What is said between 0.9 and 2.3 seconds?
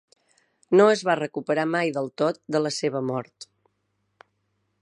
es va recuperar mai del